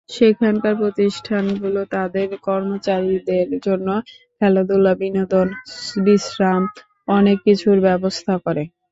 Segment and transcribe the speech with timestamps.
[0.09, 3.87] সেখানকার প্রতিষ্ঠানগুলো তাদের কর্মচারীদের জন্য
[4.37, 5.47] খেলাধুলা, বিনোদন,
[6.05, 8.63] বিশ্রাম—অনেক কিছুর ব্যবস্থা করে।